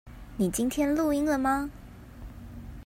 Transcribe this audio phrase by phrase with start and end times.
[0.35, 1.69] 你今天錄音了嗎？